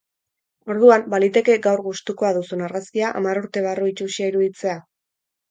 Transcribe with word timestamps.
Orduan, 0.75 1.03
baliteke 1.13 1.57
gaur 1.65 1.83
gustukoa 1.89 2.31
duzun 2.39 2.65
argazkia 2.69 3.13
hamar 3.21 3.41
urte 3.43 3.65
barru 3.69 3.93
itsusia 3.93 4.33
iruditzea? 4.35 4.77